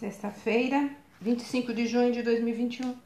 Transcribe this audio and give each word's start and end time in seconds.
Sexta-feira, 0.00 0.88
25 1.20 1.74
de 1.74 1.86
junho 1.86 2.10
de 2.10 2.22
2021. 2.22 2.96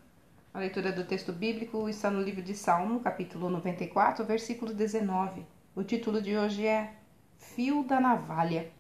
A 0.55 0.61
leitura 0.61 0.93
do 0.93 1.03
texto 1.03 1.33
bíblico 1.33 1.89
está 1.89 2.09
no 2.09 2.23
livro 2.23 2.41
de 2.41 2.55
Salmo, 2.55 3.01
capítulo 3.01 3.51
94, 3.51 4.25
versículo 4.25 4.73
19. 4.73 5.45
O 5.75 5.83
título 5.83 6.23
de 6.23 6.37
hoje 6.37 6.65
é 6.65 6.93
Fio 7.37 7.83
da 7.83 7.99
Navalha. 7.99 8.71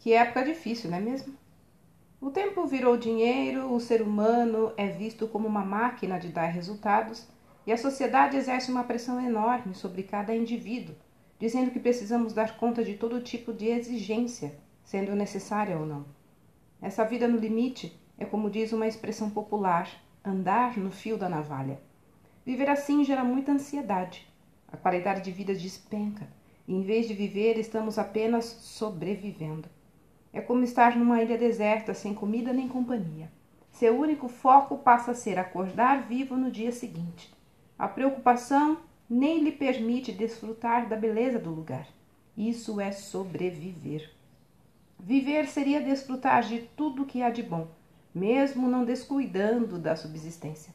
Que 0.00 0.12
época 0.12 0.44
difícil, 0.44 0.90
não 0.90 0.98
é 0.98 1.00
mesmo? 1.00 1.32
O 2.20 2.32
tempo 2.32 2.66
virou 2.66 2.96
dinheiro, 2.96 3.72
o 3.72 3.78
ser 3.78 4.02
humano 4.02 4.72
é 4.76 4.88
visto 4.88 5.28
como 5.28 5.46
uma 5.46 5.64
máquina 5.64 6.18
de 6.18 6.30
dar 6.30 6.46
resultados 6.46 7.28
e 7.64 7.70
a 7.70 7.78
sociedade 7.78 8.36
exerce 8.36 8.72
uma 8.72 8.82
pressão 8.82 9.24
enorme 9.24 9.72
sobre 9.76 10.02
cada 10.02 10.34
indivíduo, 10.34 10.96
dizendo 11.38 11.70
que 11.70 11.78
precisamos 11.78 12.32
dar 12.32 12.56
conta 12.56 12.82
de 12.82 12.94
todo 12.94 13.20
tipo 13.20 13.52
de 13.52 13.66
exigência, 13.66 14.52
sendo 14.82 15.14
necessária 15.14 15.78
ou 15.78 15.86
não. 15.86 16.23
Essa 16.84 17.02
vida 17.02 17.26
no 17.26 17.38
limite 17.38 17.98
é, 18.18 18.26
como 18.26 18.50
diz 18.50 18.70
uma 18.70 18.86
expressão 18.86 19.30
popular, 19.30 19.88
andar 20.22 20.76
no 20.76 20.90
fio 20.90 21.16
da 21.16 21.30
navalha. 21.30 21.80
Viver 22.44 22.68
assim 22.68 23.02
gera 23.02 23.24
muita 23.24 23.52
ansiedade. 23.52 24.30
A 24.70 24.76
qualidade 24.76 25.22
de 25.22 25.32
vida 25.32 25.54
despenca 25.54 26.28
e, 26.68 26.74
em 26.74 26.82
vez 26.82 27.08
de 27.08 27.14
viver, 27.14 27.58
estamos 27.58 27.98
apenas 27.98 28.44
sobrevivendo. 28.44 29.66
É 30.30 30.42
como 30.42 30.62
estar 30.62 30.94
numa 30.94 31.22
ilha 31.22 31.38
deserta, 31.38 31.94
sem 31.94 32.12
comida 32.12 32.52
nem 32.52 32.68
companhia. 32.68 33.32
Seu 33.72 33.98
único 33.98 34.28
foco 34.28 34.76
passa 34.76 35.12
a 35.12 35.14
ser 35.14 35.38
acordar 35.38 36.02
vivo 36.02 36.36
no 36.36 36.50
dia 36.50 36.70
seguinte. 36.70 37.32
A 37.78 37.88
preocupação 37.88 38.76
nem 39.08 39.42
lhe 39.42 39.52
permite 39.52 40.12
desfrutar 40.12 40.86
da 40.86 40.96
beleza 40.96 41.38
do 41.38 41.48
lugar. 41.48 41.88
Isso 42.36 42.78
é 42.78 42.92
sobreviver. 42.92 44.12
Viver 44.98 45.46
seria 45.46 45.80
desfrutar 45.80 46.42
de 46.42 46.60
tudo 46.76 47.04
que 47.04 47.22
há 47.22 47.30
de 47.30 47.42
bom, 47.42 47.68
mesmo 48.14 48.68
não 48.68 48.84
descuidando 48.84 49.78
da 49.78 49.96
subsistência. 49.96 50.74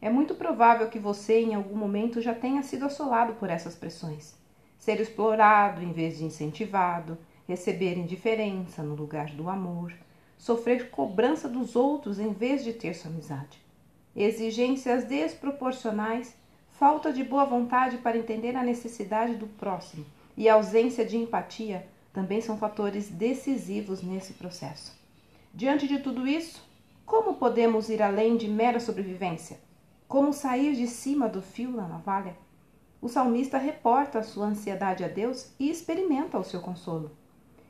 É 0.00 0.08
muito 0.08 0.34
provável 0.34 0.88
que 0.88 0.98
você, 0.98 1.40
em 1.40 1.54
algum 1.54 1.76
momento, 1.76 2.20
já 2.20 2.34
tenha 2.34 2.62
sido 2.62 2.86
assolado 2.86 3.34
por 3.34 3.50
essas 3.50 3.74
pressões. 3.74 4.36
Ser 4.78 5.00
explorado 5.00 5.82
em 5.82 5.92
vez 5.92 6.18
de 6.18 6.24
incentivado, 6.24 7.18
receber 7.46 7.96
indiferença 7.96 8.82
no 8.82 8.94
lugar 8.94 9.30
do 9.30 9.48
amor, 9.48 9.92
sofrer 10.36 10.90
cobrança 10.90 11.48
dos 11.48 11.74
outros 11.74 12.18
em 12.18 12.32
vez 12.32 12.62
de 12.62 12.72
ter 12.72 12.94
sua 12.94 13.10
amizade. 13.10 13.60
Exigências 14.14 15.04
desproporcionais, 15.04 16.34
falta 16.70 17.12
de 17.12 17.24
boa 17.24 17.44
vontade 17.44 17.98
para 17.98 18.16
entender 18.16 18.54
a 18.54 18.62
necessidade 18.62 19.34
do 19.34 19.46
próximo 19.46 20.06
e 20.36 20.48
ausência 20.48 21.04
de 21.04 21.16
empatia 21.16 21.86
também 22.18 22.40
são 22.40 22.58
fatores 22.58 23.08
decisivos 23.08 24.02
nesse 24.02 24.32
processo. 24.32 24.92
Diante 25.54 25.86
de 25.86 26.00
tudo 26.00 26.26
isso, 26.26 26.68
como 27.06 27.34
podemos 27.34 27.88
ir 27.88 28.02
além 28.02 28.36
de 28.36 28.48
mera 28.48 28.80
sobrevivência? 28.80 29.60
Como 30.08 30.32
sair 30.32 30.74
de 30.74 30.88
cima 30.88 31.28
do 31.28 31.40
fio 31.40 31.70
da 31.70 31.86
navalha? 31.86 32.36
O 33.00 33.08
salmista 33.08 33.56
reporta 33.56 34.18
a 34.18 34.24
sua 34.24 34.46
ansiedade 34.46 35.04
a 35.04 35.06
Deus 35.06 35.52
e 35.60 35.70
experimenta 35.70 36.36
o 36.36 36.42
seu 36.42 36.60
consolo. 36.60 37.12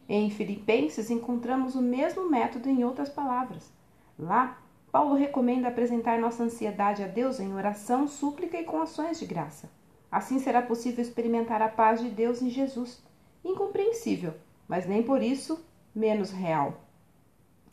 Em 0.08 0.30
Filipenses 0.30 1.10
encontramos 1.10 1.74
o 1.74 1.82
mesmo 1.82 2.26
método 2.30 2.70
em 2.70 2.84
outras 2.84 3.10
palavras. 3.10 3.70
Lá, 4.18 4.58
Paulo 4.90 5.14
recomenda 5.14 5.68
apresentar 5.68 6.18
nossa 6.18 6.42
ansiedade 6.42 7.02
a 7.02 7.06
Deus 7.06 7.38
em 7.38 7.52
oração, 7.52 8.08
súplica 8.08 8.58
e 8.58 8.64
com 8.64 8.80
ações 8.80 9.20
de 9.20 9.26
graça. 9.26 9.68
Assim 10.10 10.38
será 10.38 10.62
possível 10.62 11.02
experimentar 11.02 11.60
a 11.60 11.68
paz 11.68 12.00
de 12.00 12.08
Deus 12.08 12.40
em 12.40 12.48
Jesus, 12.48 13.06
incompreensível, 13.50 14.34
mas 14.66 14.86
nem 14.86 15.02
por 15.02 15.22
isso 15.22 15.64
menos 15.94 16.30
real. 16.30 16.80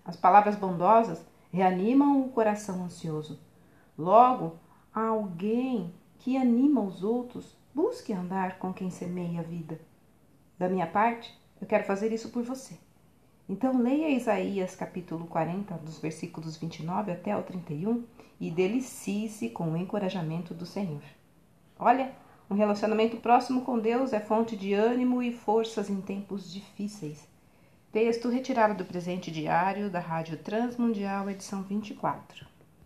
As 0.03 0.15
palavras 0.15 0.55
bondosas 0.55 1.23
reanimam 1.51 2.21
o 2.21 2.29
coração 2.29 2.83
ansioso. 2.83 3.39
Logo, 3.97 4.57
alguém 4.93 5.93
que 6.19 6.37
anima 6.37 6.81
os 6.81 7.03
outros, 7.03 7.55
busque 7.73 8.13
andar 8.13 8.57
com 8.57 8.73
quem 8.73 8.89
semeia 8.89 9.41
a 9.41 9.43
vida. 9.43 9.79
Da 10.57 10.69
minha 10.69 10.87
parte, 10.87 11.37
eu 11.61 11.67
quero 11.67 11.83
fazer 11.83 12.11
isso 12.11 12.29
por 12.29 12.43
você. 12.43 12.77
Então, 13.47 13.79
leia 13.79 14.09
Isaías 14.09 14.75
capítulo 14.75 15.27
40, 15.27 15.75
dos 15.75 15.99
versículos 15.99 16.57
29 16.57 17.11
até 17.11 17.37
o 17.37 17.43
31 17.43 18.03
e 18.39 18.49
delicie-se 18.49 19.49
com 19.49 19.71
o 19.71 19.77
encorajamento 19.77 20.53
do 20.53 20.65
Senhor. 20.65 21.03
Olha, 21.77 22.11
um 22.49 22.55
relacionamento 22.55 23.17
próximo 23.17 23.61
com 23.61 23.79
Deus 23.79 24.13
é 24.13 24.19
fonte 24.19 24.55
de 24.55 24.73
ânimo 24.73 25.21
e 25.23 25.31
forças 25.31 25.89
em 25.89 25.99
tempos 25.99 26.51
difíceis. 26.51 27.27
Texto 27.91 28.29
retirado 28.29 28.75
do 28.75 28.85
presente 28.85 29.31
diário 29.31 29.89
da 29.89 29.99
Rádio 29.99 30.37
Transmundial, 30.37 31.29
edição 31.29 31.63
24. 31.63 32.54